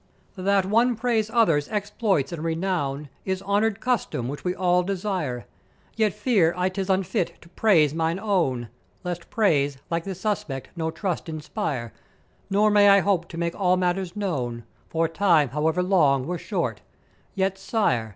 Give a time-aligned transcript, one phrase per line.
[0.35, 5.45] "That one praise others' exploits and renown is honour'd custom which we all desire;
[5.95, 8.69] yet fear I 'tis unfit to praise mine own;
[9.03, 11.93] lest praise, like this suspect, no trust inspire;
[12.49, 16.81] nor may I hope to make all matters known for Time however long were short;
[17.35, 18.09] yet, sire!